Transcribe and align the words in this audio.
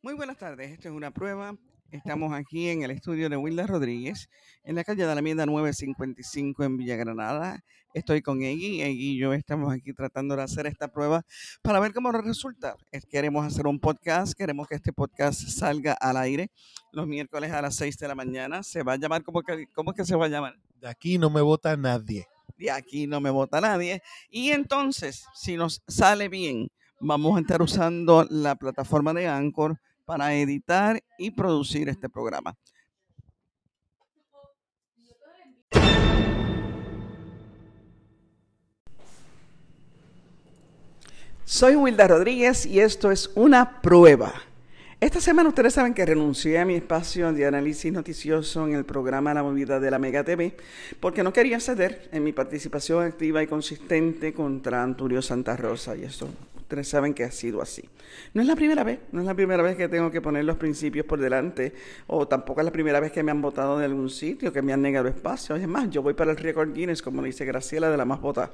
Muy 0.00 0.14
buenas 0.14 0.36
tardes, 0.36 0.70
esta 0.70 0.88
es 0.88 0.94
una 0.94 1.10
prueba. 1.10 1.56
Estamos 1.90 2.32
aquí 2.32 2.68
en 2.68 2.84
el 2.84 2.92
estudio 2.92 3.28
de 3.28 3.36
Wilda 3.36 3.66
Rodríguez, 3.66 4.30
en 4.62 4.76
la 4.76 4.84
calle 4.84 5.04
de 5.04 5.12
la 5.12 5.20
Mienda 5.20 5.44
955 5.44 6.62
en 6.62 6.76
Villa 6.76 6.94
Granada. 6.94 7.64
Estoy 7.92 8.22
con 8.22 8.40
Egui, 8.40 8.80
Egui 8.80 9.14
y 9.14 9.18
yo 9.18 9.32
estamos 9.32 9.74
aquí 9.74 9.92
tratando 9.92 10.36
de 10.36 10.42
hacer 10.42 10.68
esta 10.68 10.86
prueba 10.86 11.26
para 11.62 11.80
ver 11.80 11.92
cómo 11.92 12.12
resulta. 12.12 12.76
Queremos 13.10 13.44
hacer 13.44 13.66
un 13.66 13.80
podcast, 13.80 14.34
queremos 14.38 14.68
que 14.68 14.76
este 14.76 14.92
podcast 14.92 15.40
salga 15.40 15.94
al 15.94 16.16
aire 16.16 16.52
los 16.92 17.08
miércoles 17.08 17.50
a 17.50 17.60
las 17.60 17.74
6 17.74 17.98
de 17.98 18.06
la 18.06 18.14
mañana. 18.14 18.62
Se 18.62 18.84
va 18.84 18.92
a 18.92 18.98
llamar, 18.98 19.24
¿cómo, 19.24 19.42
que, 19.42 19.66
cómo 19.74 19.90
es 19.90 19.96
que 19.96 20.04
se 20.04 20.14
va 20.14 20.26
a 20.26 20.28
llamar? 20.28 20.54
De 20.80 20.88
aquí 20.88 21.18
no 21.18 21.28
me 21.28 21.40
vota 21.40 21.76
nadie. 21.76 22.24
De 22.56 22.70
aquí 22.70 23.08
no 23.08 23.20
me 23.20 23.30
vota 23.30 23.60
nadie. 23.60 24.00
Y 24.30 24.50
entonces, 24.50 25.24
si 25.34 25.56
nos 25.56 25.82
sale 25.88 26.28
bien, 26.28 26.68
vamos 27.00 27.36
a 27.36 27.40
estar 27.40 27.60
usando 27.62 28.24
la 28.30 28.54
plataforma 28.54 29.12
de 29.12 29.26
Anchor 29.26 29.80
para 30.08 30.34
editar 30.34 30.98
y 31.18 31.30
producir 31.30 31.86
este 31.90 32.08
programa. 32.08 32.54
Soy 41.44 41.76
Wilda 41.76 42.08
Rodríguez 42.08 42.64
y 42.64 42.80
esto 42.80 43.10
es 43.10 43.30
una 43.34 43.82
prueba. 43.82 44.32
Esta 44.98 45.20
semana 45.20 45.50
ustedes 45.50 45.74
saben 45.74 45.92
que 45.92 46.06
renuncié 46.06 46.58
a 46.58 46.64
mi 46.64 46.76
espacio 46.76 47.30
de 47.34 47.44
análisis 47.44 47.92
noticioso 47.92 48.66
en 48.66 48.72
el 48.72 48.86
programa 48.86 49.34
La 49.34 49.42
Movida 49.42 49.78
de 49.78 49.90
la 49.90 49.98
Mega 49.98 50.24
TV 50.24 50.56
porque 51.00 51.22
no 51.22 51.34
quería 51.34 51.60
ceder 51.60 52.08
en 52.12 52.24
mi 52.24 52.32
participación 52.32 53.04
activa 53.04 53.42
y 53.42 53.46
consistente 53.46 54.32
contra 54.32 54.82
Anturio 54.82 55.20
Santa 55.20 55.54
Rosa 55.54 55.94
y 55.96 56.04
eso 56.04 56.30
ustedes 56.68 56.88
saben 56.88 57.14
que 57.14 57.24
ha 57.24 57.30
sido 57.30 57.62
así. 57.62 57.82
No 58.34 58.42
es 58.42 58.46
la 58.46 58.54
primera 58.54 58.84
vez, 58.84 58.98
no 59.10 59.20
es 59.20 59.26
la 59.26 59.34
primera 59.34 59.62
vez 59.62 59.74
que 59.74 59.88
tengo 59.88 60.10
que 60.10 60.20
poner 60.20 60.44
los 60.44 60.58
principios 60.58 61.06
por 61.06 61.18
delante 61.18 61.72
o 62.06 62.28
tampoco 62.28 62.60
es 62.60 62.66
la 62.66 62.70
primera 62.70 63.00
vez 63.00 63.10
que 63.10 63.22
me 63.22 63.30
han 63.30 63.40
votado 63.40 63.78
de 63.78 63.86
algún 63.86 64.10
sitio, 64.10 64.52
que 64.52 64.60
me 64.60 64.74
han 64.74 64.82
negado 64.82 65.08
espacio. 65.08 65.56
Es 65.56 65.66
más, 65.66 65.88
yo 65.88 66.02
voy 66.02 66.12
para 66.12 66.30
el 66.30 66.36
récord 66.36 66.74
Guinness, 66.74 67.00
como 67.00 67.22
dice 67.22 67.46
Graciela, 67.46 67.90
de 67.90 67.96
la 67.96 68.04
más 68.04 68.20
votada. 68.20 68.50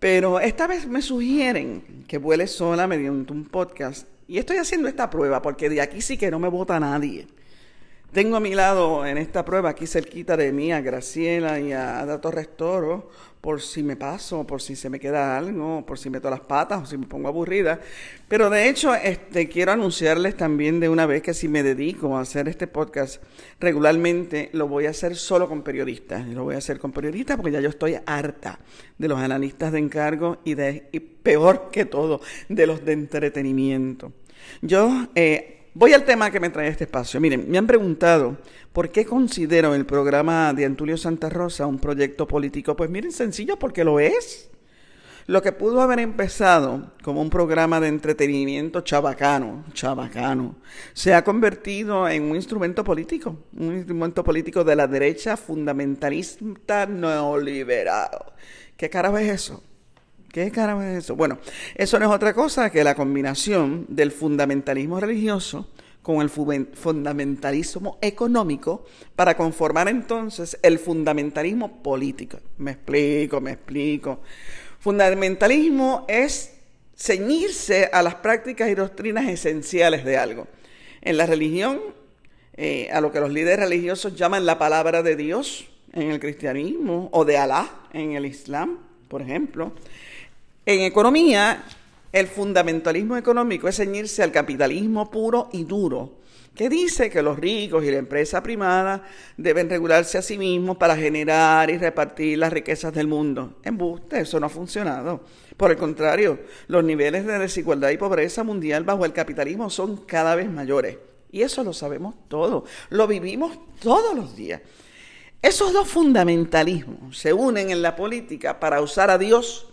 Pero 0.00 0.40
esta 0.40 0.66
vez 0.66 0.86
me 0.86 1.02
sugieren 1.02 2.04
que 2.08 2.16
vuele 2.16 2.46
sola 2.46 2.86
mediante 2.86 3.30
un 3.34 3.44
podcast 3.44 4.08
y 4.26 4.38
estoy 4.38 4.56
haciendo 4.56 4.88
esta 4.88 5.10
prueba 5.10 5.42
porque 5.42 5.68
de 5.68 5.82
aquí 5.82 6.00
sí 6.00 6.16
que 6.16 6.30
no 6.30 6.38
me 6.38 6.48
vota 6.48 6.80
nadie. 6.80 7.26
Tengo 8.12 8.36
a 8.36 8.40
mi 8.40 8.54
lado 8.54 9.06
en 9.06 9.16
esta 9.16 9.42
prueba, 9.42 9.70
aquí 9.70 9.86
cerquita 9.86 10.36
de 10.36 10.52
mí, 10.52 10.70
a 10.70 10.82
Graciela 10.82 11.58
y 11.58 11.72
a 11.72 12.04
Dato 12.04 12.30
Restoro, 12.30 13.08
por 13.40 13.62
si 13.62 13.82
me 13.82 13.96
paso, 13.96 14.46
por 14.46 14.60
si 14.60 14.76
se 14.76 14.90
me 14.90 15.00
queda 15.00 15.38
algo, 15.38 15.86
por 15.86 15.98
si 15.98 16.10
meto 16.10 16.28
las 16.28 16.40
patas 16.40 16.82
o 16.82 16.84
si 16.84 16.98
me 16.98 17.06
pongo 17.06 17.28
aburrida. 17.28 17.80
Pero 18.28 18.50
de 18.50 18.68
hecho, 18.68 18.94
este, 18.94 19.48
quiero 19.48 19.72
anunciarles 19.72 20.36
también 20.36 20.78
de 20.78 20.90
una 20.90 21.06
vez 21.06 21.22
que 21.22 21.32
si 21.32 21.48
me 21.48 21.62
dedico 21.62 22.14
a 22.18 22.20
hacer 22.20 22.48
este 22.48 22.66
podcast 22.66 23.22
regularmente, 23.58 24.50
lo 24.52 24.68
voy 24.68 24.84
a 24.84 24.90
hacer 24.90 25.16
solo 25.16 25.48
con 25.48 25.62
periodistas. 25.62 26.26
Lo 26.28 26.44
voy 26.44 26.56
a 26.56 26.58
hacer 26.58 26.78
con 26.78 26.92
periodistas 26.92 27.38
porque 27.38 27.52
ya 27.52 27.60
yo 27.60 27.70
estoy 27.70 27.96
harta 28.04 28.58
de 28.98 29.08
los 29.08 29.20
analistas 29.20 29.72
de 29.72 29.78
encargo 29.78 30.36
y, 30.44 30.52
de, 30.52 30.82
peor 31.22 31.70
que 31.72 31.86
todo, 31.86 32.20
de 32.50 32.66
los 32.66 32.84
de 32.84 32.92
entretenimiento. 32.92 34.12
Yo 34.60 35.08
eh, 35.14 35.61
voy 35.74 35.92
al 35.92 36.04
tema 36.04 36.30
que 36.30 36.40
me 36.40 36.50
trae 36.50 36.68
este 36.68 36.84
espacio. 36.84 37.20
Miren, 37.20 37.50
me 37.50 37.58
han 37.58 37.66
preguntado 37.66 38.38
por 38.72 38.90
qué 38.90 39.04
considero 39.04 39.74
el 39.74 39.86
programa 39.86 40.52
de 40.52 40.64
Antulio 40.64 40.96
Santa 40.96 41.28
Rosa 41.28 41.66
un 41.66 41.78
proyecto 41.78 42.26
político. 42.26 42.76
Pues 42.76 42.90
miren, 42.90 43.12
sencillo, 43.12 43.58
porque 43.58 43.84
lo 43.84 44.00
es. 44.00 44.48
Lo 45.26 45.40
que 45.40 45.52
pudo 45.52 45.80
haber 45.80 46.00
empezado 46.00 46.92
como 47.04 47.22
un 47.22 47.30
programa 47.30 47.78
de 47.78 47.86
entretenimiento 47.86 48.80
chabacano, 48.80 49.64
chabacano, 49.72 50.56
se 50.94 51.14
ha 51.14 51.22
convertido 51.22 52.08
en 52.08 52.24
un 52.24 52.34
instrumento 52.34 52.82
político, 52.82 53.36
un 53.56 53.76
instrumento 53.76 54.24
político 54.24 54.64
de 54.64 54.74
la 54.74 54.88
derecha 54.88 55.36
fundamentalista 55.36 56.86
neoliberal. 56.86 58.32
¿Qué 58.76 58.90
carajo 58.90 59.18
es 59.18 59.30
eso? 59.30 59.62
¿Qué 60.32 60.50
carajo 60.50 60.80
es 60.80 61.04
eso? 61.04 61.14
Bueno, 61.14 61.38
eso 61.74 61.98
no 61.98 62.06
es 62.06 62.10
otra 62.10 62.32
cosa 62.32 62.70
que 62.70 62.82
la 62.82 62.94
combinación 62.94 63.84
del 63.90 64.10
fundamentalismo 64.10 64.98
religioso 64.98 65.68
con 66.00 66.22
el 66.22 66.30
fundamentalismo 66.30 67.98
económico 68.00 68.86
para 69.14 69.36
conformar 69.36 69.88
entonces 69.88 70.58
el 70.62 70.78
fundamentalismo 70.78 71.82
político. 71.82 72.38
Me 72.56 72.70
explico, 72.70 73.42
me 73.42 73.52
explico. 73.52 74.20
Fundamentalismo 74.80 76.06
es 76.08 76.54
ceñirse 76.96 77.90
a 77.92 78.02
las 78.02 78.14
prácticas 78.14 78.70
y 78.70 78.74
doctrinas 78.74 79.28
esenciales 79.28 80.02
de 80.02 80.16
algo. 80.16 80.48
En 81.02 81.18
la 81.18 81.26
religión, 81.26 81.78
eh, 82.54 82.88
a 82.90 83.02
lo 83.02 83.12
que 83.12 83.20
los 83.20 83.30
líderes 83.30 83.60
religiosos 83.60 84.16
llaman 84.16 84.46
la 84.46 84.58
palabra 84.58 85.02
de 85.02 85.14
Dios 85.14 85.68
en 85.92 86.10
el 86.10 86.20
cristianismo 86.20 87.10
o 87.12 87.26
de 87.26 87.36
Alá 87.36 87.68
en 87.92 88.12
el 88.12 88.24
Islam, 88.24 88.78
por 89.08 89.20
ejemplo. 89.20 89.72
En 90.64 90.80
economía, 90.82 91.64
el 92.12 92.28
fundamentalismo 92.28 93.16
económico 93.16 93.66
es 93.66 93.78
ceñirse 93.78 94.22
al 94.22 94.30
capitalismo 94.30 95.10
puro 95.10 95.48
y 95.52 95.64
duro, 95.64 96.18
que 96.54 96.68
dice 96.68 97.10
que 97.10 97.20
los 97.20 97.36
ricos 97.36 97.82
y 97.82 97.90
la 97.90 97.96
empresa 97.96 98.44
primada 98.44 99.02
deben 99.36 99.68
regularse 99.68 100.18
a 100.18 100.22
sí 100.22 100.38
mismos 100.38 100.76
para 100.76 100.96
generar 100.96 101.68
y 101.68 101.78
repartir 101.78 102.38
las 102.38 102.52
riquezas 102.52 102.94
del 102.94 103.08
mundo. 103.08 103.56
Embuste, 103.64 104.20
eso 104.20 104.38
no 104.38 104.46
ha 104.46 104.50
funcionado. 104.50 105.24
Por 105.56 105.72
el 105.72 105.76
contrario, 105.76 106.38
los 106.68 106.84
niveles 106.84 107.26
de 107.26 107.40
desigualdad 107.40 107.90
y 107.90 107.96
pobreza 107.96 108.44
mundial 108.44 108.84
bajo 108.84 109.04
el 109.04 109.12
capitalismo 109.12 109.68
son 109.68 109.96
cada 110.04 110.36
vez 110.36 110.48
mayores. 110.48 110.96
Y 111.32 111.42
eso 111.42 111.64
lo 111.64 111.72
sabemos 111.72 112.14
todos, 112.28 112.70
lo 112.90 113.08
vivimos 113.08 113.58
todos 113.80 114.14
los 114.14 114.36
días. 114.36 114.60
Esos 115.40 115.72
dos 115.72 115.88
fundamentalismos 115.88 117.18
se 117.18 117.32
unen 117.32 117.70
en 117.70 117.82
la 117.82 117.96
política 117.96 118.60
para 118.60 118.80
usar 118.80 119.10
a 119.10 119.18
Dios 119.18 119.71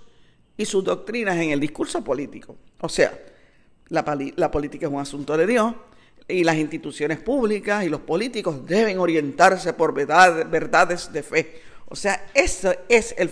y 0.60 0.66
sus 0.66 0.84
doctrinas 0.84 1.38
en 1.38 1.52
el 1.52 1.60
discurso 1.62 2.04
político. 2.04 2.58
O 2.82 2.90
sea, 2.90 3.18
la, 3.88 4.04
política 4.52 4.88
es 4.88 4.92
un 4.92 5.00
asunto 5.00 5.38
de 5.38 5.48
Dios 5.48 5.74
y 6.28 6.44
las 6.44 6.58
instituciones 6.58 7.18
públicas 7.20 7.86
y 7.86 7.90
los 7.90 8.02
políticos 8.02 8.66
deben 8.66 9.00
orientarse 9.00 9.72
por 9.72 9.94
verdades 9.94 11.14
de 11.14 11.24
fe. 11.24 11.62
O 11.86 11.96
sea, 11.96 12.28
eso 12.34 12.74
es 12.90 13.16
el, 13.18 13.32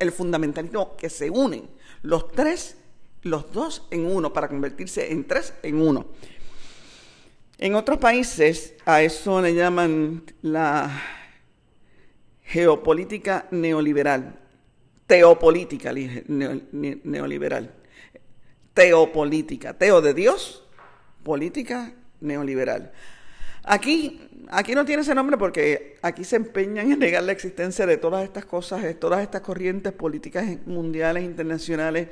el 0.00 0.10
fundamentalismo 0.10 0.96
que 0.96 1.08
se 1.08 1.30
unen 1.30 1.68
los 2.02 2.32
tres, 2.32 2.76
los 3.22 3.52
dos 3.52 3.86
en 3.92 4.06
uno, 4.06 4.32
para 4.32 4.48
convertirse 4.48 5.12
en 5.12 5.28
tres 5.28 5.54
en 5.62 5.80
uno. 5.80 6.06
En 7.58 7.76
otros 7.76 7.98
países 7.98 8.74
a 8.84 9.02
eso 9.02 9.40
le 9.40 9.54
llaman 9.54 10.24
la 10.42 11.00
geopolítica 12.42 13.46
neoliberal 13.52 14.40
teopolítica 15.10 15.92
neoliberal. 15.92 17.74
Teopolítica, 18.72 19.74
teo 19.74 20.00
de 20.00 20.14
Dios, 20.14 20.62
política 21.24 21.92
neoliberal. 22.20 22.92
Aquí, 23.64 24.20
aquí 24.50 24.76
no 24.76 24.84
tiene 24.84 25.02
ese 25.02 25.16
nombre 25.16 25.36
porque 25.36 25.96
aquí 26.00 26.22
se 26.22 26.36
empeñan 26.36 26.92
en 26.92 27.00
negar 27.00 27.24
la 27.24 27.32
existencia 27.32 27.86
de 27.86 27.96
todas 27.96 28.22
estas 28.22 28.44
cosas, 28.44 28.84
de 28.84 28.94
todas 28.94 29.20
estas 29.20 29.40
corrientes 29.40 29.92
políticas 29.92 30.46
mundiales, 30.64 31.24
internacionales. 31.24 32.06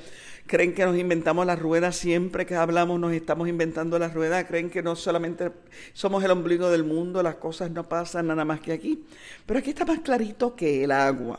Creen 0.49 0.75
que 0.75 0.85
nos 0.85 0.99
inventamos 0.99 1.47
la 1.47 1.55
rueda 1.55 1.93
siempre 1.93 2.47
que 2.47 2.57
hablamos, 2.57 2.99
nos 2.99 3.13
estamos 3.13 3.49
inventando 3.49 3.97
la 4.01 4.09
rueda. 4.09 4.45
Creen 4.45 4.71
que 4.71 4.83
no 4.83 4.97
solamente 4.97 5.53
somos 5.93 6.25
el 6.25 6.33
ombligo 6.33 6.69
del 6.69 6.83
mundo, 6.83 7.23
las 7.23 7.37
cosas 7.37 7.71
no 7.71 7.89
pasan 7.89 8.27
nada 8.27 8.45
más 8.45 8.59
que 8.59 8.73
aquí. 8.73 9.05
Pero 9.47 9.61
aquí 9.61 9.71
está 9.71 9.85
más 9.85 10.01
clarito 10.01 10.57
que 10.57 10.83
el 10.83 10.91
agua. 10.91 11.39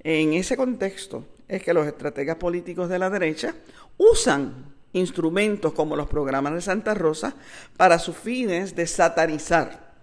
En 0.00 0.32
ese 0.34 0.56
contexto 0.56 1.24
es 1.48 1.62
que 1.62 1.74
los 1.74 1.86
estrategas 1.86 2.36
políticos 2.36 2.88
de 2.88 2.98
la 2.98 3.10
derecha 3.10 3.54
usan 3.96 4.66
instrumentos 4.92 5.72
como 5.72 5.96
los 5.96 6.08
programas 6.08 6.54
de 6.54 6.60
Santa 6.60 6.94
Rosa 6.94 7.34
para 7.76 7.98
sus 7.98 8.16
fines 8.16 8.74
de 8.74 8.86
satarizar 8.86 9.94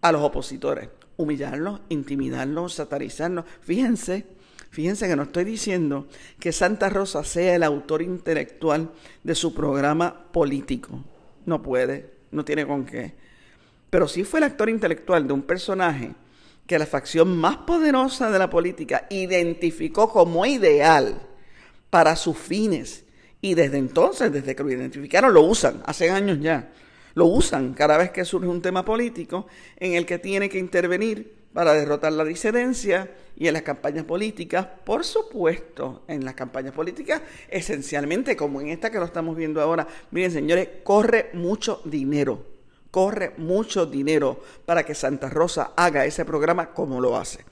a 0.00 0.12
los 0.12 0.22
opositores, 0.22 0.88
humillarlos, 1.16 1.80
intimidarlos, 1.88 2.74
satarizarlos. 2.74 3.44
Fíjense, 3.60 4.26
fíjense 4.70 5.06
que 5.06 5.16
no 5.16 5.24
estoy 5.24 5.44
diciendo 5.44 6.08
que 6.40 6.52
Santa 6.52 6.88
Rosa 6.88 7.22
sea 7.24 7.54
el 7.54 7.62
autor 7.62 8.02
intelectual 8.02 8.90
de 9.22 9.34
su 9.34 9.54
programa 9.54 10.24
político. 10.32 11.04
No 11.46 11.62
puede, 11.62 12.10
no 12.30 12.44
tiene 12.44 12.66
con 12.66 12.84
qué. 12.84 13.14
Pero 13.90 14.08
sí 14.08 14.24
fue 14.24 14.40
el 14.40 14.44
actor 14.44 14.70
intelectual 14.70 15.26
de 15.26 15.34
un 15.34 15.42
personaje 15.42 16.14
que 16.66 16.78
la 16.78 16.86
facción 16.86 17.36
más 17.36 17.58
poderosa 17.58 18.30
de 18.30 18.38
la 18.38 18.48
política 18.50 19.06
identificó 19.10 20.08
como 20.08 20.46
ideal 20.46 21.20
para 21.90 22.16
sus 22.16 22.38
fines. 22.38 23.04
Y 23.40 23.54
desde 23.54 23.78
entonces, 23.78 24.32
desde 24.32 24.54
que 24.54 24.62
lo 24.62 24.70
identificaron, 24.70 25.34
lo 25.34 25.42
usan, 25.42 25.82
hace 25.84 26.10
años 26.10 26.38
ya. 26.40 26.70
Lo 27.14 27.26
usan 27.26 27.74
cada 27.74 27.98
vez 27.98 28.10
que 28.10 28.24
surge 28.24 28.46
un 28.46 28.62
tema 28.62 28.84
político 28.84 29.46
en 29.76 29.94
el 29.94 30.06
que 30.06 30.18
tiene 30.18 30.48
que 30.48 30.58
intervenir 30.58 31.42
para 31.52 31.74
derrotar 31.74 32.12
la 32.12 32.24
disidencia 32.24 33.10
y 33.36 33.46
en 33.46 33.54
las 33.54 33.62
campañas 33.62 34.04
políticas, 34.04 34.66
por 34.84 35.04
supuesto, 35.04 36.02
en 36.08 36.24
las 36.24 36.34
campañas 36.34 36.72
políticas, 36.72 37.22
esencialmente 37.50 38.36
como 38.36 38.60
en 38.60 38.68
esta 38.68 38.90
que 38.90 38.98
lo 38.98 39.04
estamos 39.04 39.36
viendo 39.36 39.60
ahora, 39.60 39.86
miren 40.10 40.30
señores, 40.30 40.68
corre 40.82 41.30
mucho 41.34 41.82
dinero, 41.84 42.46
corre 42.92 43.32
mucho 43.38 43.86
dinero 43.86 44.38
para 44.66 44.84
que 44.84 44.94
Santa 44.94 45.30
Rosa 45.30 45.72
haga 45.74 46.04
ese 46.04 46.24
programa 46.24 46.72
como 46.72 47.00
lo 47.00 47.16
hace. 47.16 47.44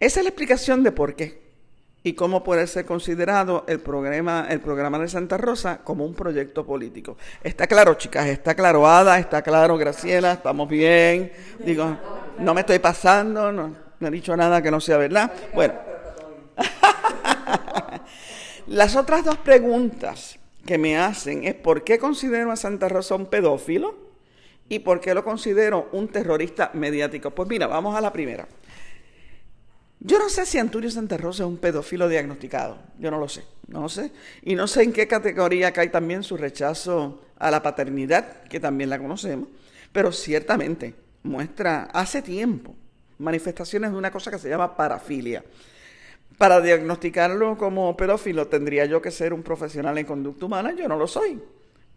Esa 0.00 0.20
es 0.20 0.24
la 0.24 0.30
explicación 0.30 0.82
de 0.82 0.90
por 0.90 1.14
qué 1.14 1.44
y 2.02 2.14
cómo 2.14 2.42
puede 2.42 2.66
ser 2.66 2.86
considerado 2.86 3.64
el 3.68 3.80
programa, 3.80 4.46
el 4.48 4.60
programa 4.60 4.98
de 4.98 5.08
Santa 5.08 5.36
Rosa 5.36 5.80
como 5.84 6.04
un 6.04 6.14
proyecto 6.14 6.64
político. 6.64 7.18
Está 7.42 7.66
claro, 7.66 7.94
chicas, 7.94 8.26
está 8.26 8.54
claro, 8.54 8.86
Ada, 8.86 9.18
está 9.18 9.42
claro, 9.42 9.76
Graciela, 9.76 10.32
estamos 10.32 10.66
bien. 10.66 11.30
Digo, 11.58 11.98
no 12.38 12.54
me 12.54 12.62
estoy 12.62 12.78
pasando, 12.78 13.52
no, 13.52 13.76
he 14.00 14.10
dicho 14.10 14.34
nada 14.34 14.62
que 14.62 14.70
no 14.70 14.80
sea 14.80 14.96
verdad. 14.96 15.30
Bueno, 15.54 15.74
las 18.66 18.96
otras 18.96 19.24
dos 19.24 19.36
preguntas 19.36 20.38
que 20.64 20.78
me 20.78 20.96
hacen 20.96 21.44
es 21.44 21.54
por 21.54 21.84
qué 21.84 21.98
considero 21.98 22.50
a 22.50 22.56
Santa 22.56 22.88
Rosa 22.88 23.14
un 23.14 23.26
pedófilo 23.26 24.03
y 24.68 24.80
por 24.80 25.00
qué 25.00 25.14
lo 25.14 25.24
considero 25.24 25.88
un 25.92 26.08
terrorista 26.08 26.70
mediático. 26.74 27.30
Pues 27.30 27.48
mira, 27.48 27.66
vamos 27.66 27.96
a 27.96 28.00
la 28.00 28.12
primera. 28.12 28.46
Yo 30.00 30.18
no 30.18 30.28
sé 30.28 30.44
si 30.44 30.58
Antonio 30.58 30.90
Santa 30.90 31.16
Rosa 31.16 31.44
es 31.44 31.48
un 31.48 31.56
pedófilo 31.56 32.08
diagnosticado, 32.08 32.78
yo 32.98 33.10
no 33.10 33.18
lo 33.18 33.28
sé, 33.28 33.44
no 33.68 33.80
lo 33.80 33.88
sé. 33.88 34.12
Y 34.42 34.54
no 34.54 34.66
sé 34.66 34.82
en 34.82 34.92
qué 34.92 35.08
categoría 35.08 35.72
cae 35.72 35.88
también 35.88 36.22
su 36.22 36.36
rechazo 36.36 37.22
a 37.38 37.50
la 37.50 37.62
paternidad, 37.62 38.42
que 38.42 38.60
también 38.60 38.90
la 38.90 38.98
conocemos, 38.98 39.48
pero 39.92 40.12
ciertamente 40.12 40.94
muestra 41.22 41.84
hace 41.84 42.20
tiempo 42.20 42.74
manifestaciones 43.18 43.92
de 43.92 43.96
una 43.96 44.10
cosa 44.10 44.30
que 44.30 44.38
se 44.38 44.48
llama 44.48 44.76
parafilia. 44.76 45.42
Para 46.36 46.60
diagnosticarlo 46.60 47.56
como 47.56 47.96
pedófilo 47.96 48.48
tendría 48.48 48.84
yo 48.86 49.00
que 49.00 49.10
ser 49.10 49.32
un 49.32 49.42
profesional 49.42 49.96
en 49.98 50.06
conducta 50.06 50.46
humana, 50.46 50.74
yo 50.74 50.88
no 50.88 50.96
lo 50.96 51.06
soy. 51.06 51.40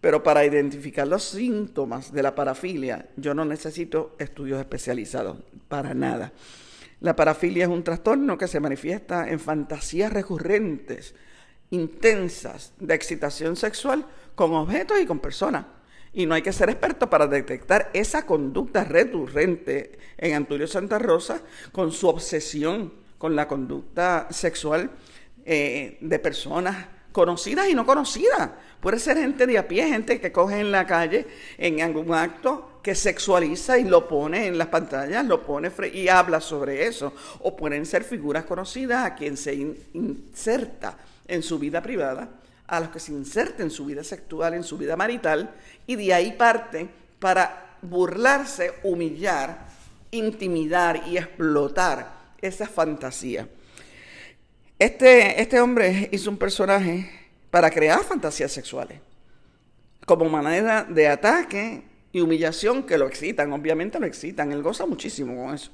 Pero 0.02 0.22
para 0.22 0.46
identificar 0.46 1.08
los 1.08 1.24
síntomas 1.24 2.12
de 2.12 2.24
la 2.24 2.36
parafilia, 2.36 3.10
yo 3.16 3.34
no 3.34 3.46
necesito 3.46 4.16
estudios 4.20 4.60
especializados, 4.60 5.38
para 5.68 5.94
nada. 5.94 6.32
La 7.00 7.16
parafilia 7.16 7.66
es 7.66 7.70
un 7.70 7.84
trastorno 7.84 8.38
que 8.38 8.48
se 8.48 8.60
manifiesta 8.60 9.30
en 9.30 9.40
fantasías 9.40 10.14
recurrentes, 10.14 11.16
intensas, 11.72 12.74
de 12.80 12.94
excitación 12.94 13.56
sexual 13.56 14.06
con 14.36 14.54
objetos 14.54 15.00
y 15.00 15.06
con 15.06 15.20
personas. 15.20 15.66
Y 16.14 16.26
no 16.26 16.36
hay 16.36 16.42
que 16.42 16.54
ser 16.54 16.70
experto 16.70 17.10
para 17.10 17.28
detectar 17.28 17.92
esa 17.94 18.26
conducta 18.26 18.84
recurrente 18.84 19.98
en 20.18 20.34
Antulio 20.34 20.68
Santa 20.68 20.98
Rosa 20.98 21.42
con 21.72 21.92
su 21.92 22.08
obsesión 22.08 22.94
con 23.18 23.36
la 23.36 23.48
conducta 23.48 24.28
sexual 24.30 24.92
eh, 25.46 25.98
de 26.02 26.20
personas 26.20 26.88
conocidas 27.18 27.68
y 27.68 27.74
no 27.74 27.84
conocidas. 27.84 28.52
Puede 28.80 29.00
ser 29.00 29.18
gente 29.18 29.48
de 29.48 29.58
a 29.58 29.68
pie, 29.68 29.88
gente 29.88 30.22
que 30.22 30.31
coge 30.31 30.60
en 30.60 30.72
la 30.72 30.86
calle 30.86 31.25
en 31.58 31.81
algún 31.81 32.14
acto 32.14 32.80
que 32.84 32.94
sexualiza 32.94 33.80
y 33.80 33.86
lo 33.86 34.08
pone 34.08 34.46
en 34.46 34.56
las 34.56 34.68
pantallas, 34.68 35.25
lo 35.25 35.42
pone 35.42 35.72
y 35.92 36.10
habla 36.10 36.40
sobre 36.40 36.86
eso. 36.86 37.14
O 37.40 37.56
pueden 37.56 37.88
ser 37.88 38.04
figuras 38.04 38.46
conocidas 38.46 39.04
a 39.04 39.16
quien 39.16 39.36
se 39.36 39.56
inserta 39.56 40.96
en 41.28 41.42
su 41.42 41.58
vida 41.58 41.81
privada, 41.81 42.30
a 42.68 42.81
los 42.81 42.90
que 42.90 43.00
se 43.00 43.14
inserta 43.14 43.64
en 43.64 43.72
su 43.72 43.86
vida 43.86 44.04
sexual, 44.04 44.54
en 44.54 44.64
su 44.64 44.78
vida 44.78 44.96
marital, 44.96 45.50
y 45.88 45.96
de 45.96 46.14
ahí 46.14 46.34
parte 46.34 46.88
para 47.18 47.78
burlarse, 47.81 48.75
humillar, 48.84 49.66
intimidar 50.12 51.02
y 51.08 51.18
explotar 51.18 52.12
esa 52.40 52.68
fantasía. 52.68 53.48
Este, 54.80 55.42
este 55.42 55.60
hombre 55.60 56.08
hizo 56.12 56.30
un 56.30 56.38
personaje 56.38 57.10
para 57.50 57.72
crear 57.72 58.04
fantasías 58.04 58.52
sexuales, 58.52 59.00
como 60.06 60.26
manera 60.26 60.84
de 60.84 61.08
ataque 61.08 61.84
y 62.12 62.22
humillación 62.22 62.84
que 62.84 63.00
lo 63.00 63.08
excitan, 63.08 63.52
obviamente 63.54 64.00
lo 64.00 64.06
excitan, 64.06 64.52
él 64.52 64.62
goza 64.62 64.86
muchísimo 64.86 65.36
con 65.36 65.56
eso. 65.56 65.72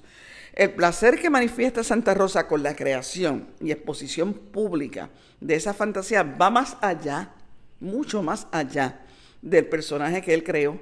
El 0.53 0.71
placer 0.71 1.19
que 1.19 1.29
manifiesta 1.29 1.83
Santa 1.83 2.13
Rosa 2.13 2.47
con 2.47 2.63
la 2.63 2.77
creación 2.77 3.49
y 3.59 3.71
exposición 3.71 4.33
pública 4.33 5.09
de 5.41 5.55
esa 5.55 5.73
fantasía 5.73 6.23
va 6.23 6.49
más 6.49 6.77
allá, 6.79 7.33
mucho 7.81 8.23
más 8.23 8.47
allá 8.51 9.01
del 9.41 9.65
personaje 9.65 10.21
que 10.21 10.33
él 10.33 10.45
creó 10.45 10.79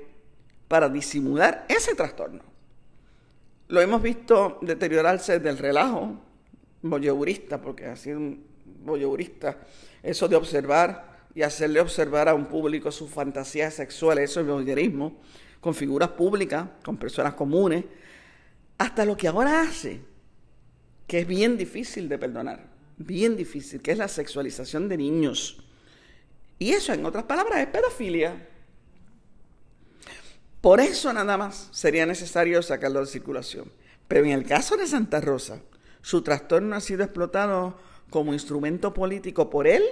para 0.67 0.89
disimular 0.89 1.65
ese 1.69 1.95
trastorno. 1.95 2.43
Lo 3.67 3.81
hemos 3.81 4.03
visto 4.03 4.59
deteriorarse 4.61 5.39
del 5.39 5.57
relajo 5.57 6.19
voyeurista, 6.81 7.61
porque 7.61 7.95
sido 7.95 8.17
un 8.17 8.43
voyeurista, 8.83 9.57
eso 10.01 10.27
de 10.27 10.35
observar 10.35 11.11
y 11.33 11.41
hacerle 11.43 11.79
observar 11.79 12.27
a 12.27 12.33
un 12.33 12.45
público 12.45 12.91
sus 12.91 13.09
fantasías 13.09 13.73
sexuales, 13.73 14.31
eso 14.31 14.41
es 14.41 14.47
voyeurismo 14.47 15.21
con 15.59 15.75
figuras 15.75 16.09
públicas, 16.09 16.67
con 16.83 16.97
personas 16.97 17.35
comunes, 17.35 17.85
hasta 18.77 19.05
lo 19.05 19.15
que 19.15 19.27
ahora 19.27 19.61
hace, 19.61 20.01
que 21.05 21.19
es 21.19 21.27
bien 21.27 21.55
difícil 21.55 22.09
de 22.09 22.17
perdonar, 22.17 22.65
bien 22.97 23.35
difícil, 23.37 23.79
que 23.81 23.91
es 23.91 23.97
la 23.97 24.07
sexualización 24.07 24.89
de 24.89 24.97
niños. 24.97 25.63
Y 26.57 26.71
eso, 26.71 26.93
en 26.93 27.05
otras 27.05 27.25
palabras, 27.25 27.59
es 27.59 27.67
pedofilia. 27.67 28.47
Por 30.61 30.79
eso 30.79 31.13
nada 31.13 31.37
más 31.37 31.69
sería 31.71 32.05
necesario 32.05 32.61
sacarlo 32.61 32.99
de 33.01 33.07
circulación. 33.07 33.71
Pero 34.07 34.25
en 34.25 34.31
el 34.31 34.45
caso 34.45 34.77
de 34.77 34.87
Santa 34.87 35.21
Rosa, 35.21 35.61
su 36.01 36.21
trastorno 36.21 36.75
ha 36.75 36.81
sido 36.81 37.03
explotado 37.03 37.75
como 38.09 38.33
instrumento 38.33 38.93
político 38.93 39.49
por 39.49 39.67
él 39.67 39.83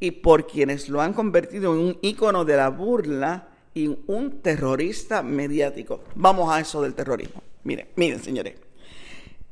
y 0.00 0.12
por 0.12 0.46
quienes 0.46 0.88
lo 0.88 1.00
han 1.00 1.12
convertido 1.12 1.74
en 1.74 1.80
un 1.80 1.98
ícono 2.02 2.44
de 2.44 2.56
la 2.56 2.68
burla 2.70 3.48
y 3.74 3.88
un 4.06 4.40
terrorista 4.40 5.22
mediático. 5.22 6.00
Vamos 6.14 6.52
a 6.52 6.60
eso 6.60 6.82
del 6.82 6.94
terrorismo. 6.94 7.42
Miren, 7.64 7.88
miren, 7.96 8.22
señores. 8.22 8.54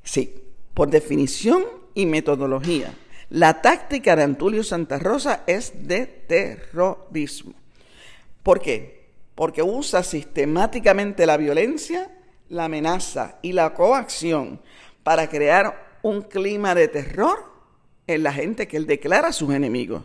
Sí, 0.02 0.43
por 0.72 0.88
definición 0.88 1.64
y 1.94 2.06
metodología, 2.06 2.94
la 3.31 3.60
táctica 3.60 4.14
de 4.14 4.22
Antulio 4.22 4.62
Santa 4.62 4.98
Rosa 4.98 5.43
es 5.46 5.87
de 5.87 6.06
terrorismo. 6.06 7.54
¿Por 8.43 8.60
qué? 8.60 9.10
Porque 9.34 9.62
usa 9.62 10.02
sistemáticamente 10.02 11.26
la 11.26 11.37
violencia, 11.37 12.10
la 12.48 12.66
amenaza 12.66 13.38
y 13.43 13.52
la 13.52 13.75
coacción 13.75 14.60
para 15.02 15.28
crear 15.28 15.86
un 16.06 16.23
clima 16.23 16.76
de 16.76 16.87
terror 16.87 17.37
en 18.06 18.23
la 18.23 18.32
gente 18.32 18.69
que 18.69 18.76
él 18.76 18.87
declara 18.87 19.32
sus 19.32 19.53
enemigos. 19.53 20.05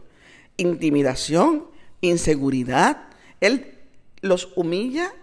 Intimidación, 0.57 1.67
inseguridad. 2.01 3.09
Él 3.39 3.77
los 4.21 4.51
humilla, 4.55 5.13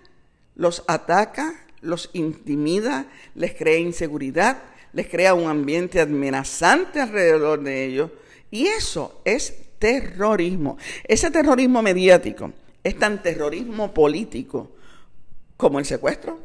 los 0.55 0.85
ataca, 0.87 1.67
los 1.81 2.11
intimida, 2.13 3.07
les 3.35 3.55
crea 3.55 3.77
inseguridad, 3.79 4.63
les 4.93 5.09
crea 5.09 5.35
un 5.35 5.51
ambiente 5.51 6.01
amenazante 6.01 7.01
alrededor 7.01 7.61
de 7.65 7.85
ellos. 7.85 8.13
Y 8.53 8.69
eso 8.69 9.21
es 9.25 9.53
terrorismo. 9.81 10.79
Ese 11.03 11.33
terrorismo 11.33 11.83
mediático 11.83 12.53
es 12.85 12.97
tan 12.97 13.21
terrorismo 13.21 13.93
político 13.93 14.71
como 15.57 15.81
el 15.81 15.85
secuestro, 15.85 16.39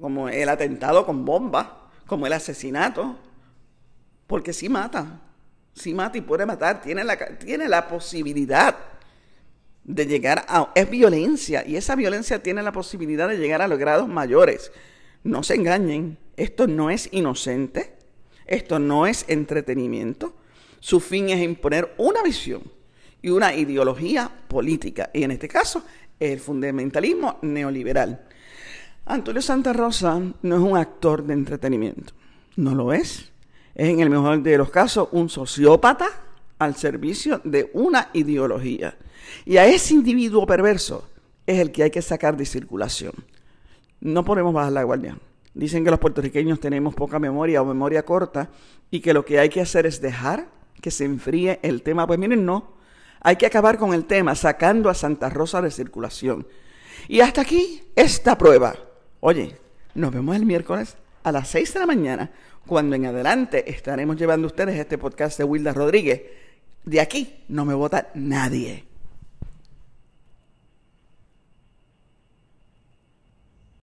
como 0.00 0.28
el 0.28 0.48
atentado 0.48 1.04
con 1.04 1.24
bombas, 1.24 1.66
como 2.06 2.28
el 2.28 2.32
asesinato, 2.32 3.16
porque 4.26 4.52
sí 4.52 4.68
mata, 4.68 5.20
sí 5.74 5.94
mata 5.94 6.18
y 6.18 6.22
puede 6.22 6.46
matar, 6.46 6.80
tiene 6.80 7.04
la, 7.04 7.16
tiene 7.16 7.68
la 7.68 7.88
posibilidad 7.88 8.76
de 9.84 10.06
llegar 10.06 10.44
a... 10.48 10.72
Es 10.74 10.90
violencia 10.90 11.64
y 11.66 11.76
esa 11.76 11.94
violencia 11.94 12.42
tiene 12.42 12.62
la 12.62 12.72
posibilidad 12.72 13.28
de 13.28 13.38
llegar 13.38 13.62
a 13.62 13.68
los 13.68 13.78
grados 13.78 14.08
mayores. 14.08 14.72
No 15.22 15.42
se 15.42 15.54
engañen, 15.54 16.18
esto 16.36 16.66
no 16.66 16.90
es 16.90 17.08
inocente, 17.12 17.94
esto 18.46 18.78
no 18.78 19.06
es 19.06 19.24
entretenimiento. 19.28 20.34
Su 20.80 21.00
fin 21.00 21.30
es 21.30 21.40
imponer 21.40 21.94
una 21.98 22.22
visión 22.22 22.62
y 23.22 23.30
una 23.30 23.54
ideología 23.54 24.30
política, 24.48 25.10
y 25.12 25.24
en 25.24 25.32
este 25.32 25.48
caso 25.48 25.84
el 26.20 26.40
fundamentalismo 26.40 27.38
neoliberal. 27.42 28.26
Antonio 29.04 29.42
Santa 29.42 29.72
Rosa 29.72 30.20
no 30.42 30.56
es 30.56 30.62
un 30.62 30.76
actor 30.76 31.24
de 31.24 31.34
entretenimiento, 31.34 32.12
no 32.56 32.74
lo 32.74 32.92
es. 32.92 33.32
Es 33.76 33.90
en 33.90 34.00
el 34.00 34.08
mejor 34.08 34.42
de 34.42 34.56
los 34.56 34.70
casos 34.70 35.08
un 35.12 35.28
sociópata 35.28 36.08
al 36.58 36.76
servicio 36.76 37.42
de 37.44 37.70
una 37.74 38.08
ideología. 38.14 38.96
Y 39.44 39.58
a 39.58 39.66
ese 39.66 39.92
individuo 39.92 40.46
perverso 40.46 41.06
es 41.46 41.58
el 41.58 41.70
que 41.70 41.82
hay 41.82 41.90
que 41.90 42.00
sacar 42.00 42.38
de 42.38 42.46
circulación. 42.46 43.12
No 44.00 44.24
podemos 44.24 44.54
bajar 44.54 44.72
la 44.72 44.82
guardia. 44.82 45.18
Dicen 45.52 45.84
que 45.84 45.90
los 45.90 46.00
puertorriqueños 46.00 46.58
tenemos 46.58 46.94
poca 46.94 47.18
memoria 47.18 47.60
o 47.60 47.66
memoria 47.66 48.02
corta 48.02 48.48
y 48.90 49.00
que 49.00 49.12
lo 49.12 49.26
que 49.26 49.38
hay 49.38 49.50
que 49.50 49.60
hacer 49.60 49.84
es 49.84 50.00
dejar 50.00 50.48
que 50.80 50.90
se 50.90 51.04
enfríe 51.04 51.60
el 51.62 51.82
tema. 51.82 52.06
Pues 52.06 52.18
miren, 52.18 52.46
no. 52.46 52.76
Hay 53.20 53.36
que 53.36 53.44
acabar 53.44 53.76
con 53.76 53.92
el 53.92 54.06
tema 54.06 54.34
sacando 54.34 54.88
a 54.88 54.94
Santa 54.94 55.28
Rosa 55.28 55.60
de 55.60 55.70
circulación. 55.70 56.46
Y 57.08 57.20
hasta 57.20 57.42
aquí 57.42 57.82
esta 57.94 58.38
prueba. 58.38 58.74
Oye, 59.20 59.58
nos 59.94 60.12
vemos 60.12 60.34
el 60.34 60.46
miércoles 60.46 60.96
a 61.26 61.32
las 61.32 61.48
6 61.48 61.74
de 61.74 61.80
la 61.80 61.86
mañana, 61.86 62.30
cuando 62.64 62.94
en 62.94 63.06
adelante 63.06 63.68
estaremos 63.68 64.16
llevando 64.16 64.46
a 64.46 64.50
ustedes 64.50 64.78
este 64.78 64.96
podcast 64.96 65.36
de 65.38 65.42
Wilda 65.42 65.72
Rodríguez. 65.72 66.22
De 66.84 67.00
aquí 67.00 67.42
no 67.48 67.64
me 67.64 67.74
vota 67.74 68.10
nadie. 68.14 68.84